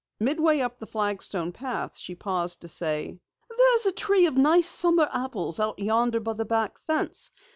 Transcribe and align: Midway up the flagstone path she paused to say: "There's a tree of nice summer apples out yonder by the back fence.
Midway 0.19 0.61
up 0.61 0.79
the 0.79 0.87
flagstone 0.87 1.51
path 1.51 1.95
she 1.95 2.15
paused 2.15 2.61
to 2.61 2.67
say: 2.67 3.19
"There's 3.55 3.85
a 3.85 3.91
tree 3.91 4.25
of 4.25 4.35
nice 4.35 4.67
summer 4.67 5.07
apples 5.13 5.59
out 5.59 5.77
yonder 5.77 6.19
by 6.19 6.33
the 6.33 6.43
back 6.45 6.79
fence. 6.79 7.29